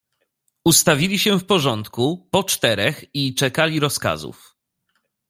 Ustawili 0.65 1.19
się 1.19 1.39
w 1.39 1.45
porządku, 1.45 2.27
po 2.31 2.43
czterech 2.43 3.05
i 3.13 3.35
czekali 3.35 3.79
rozkazów. 3.79 4.55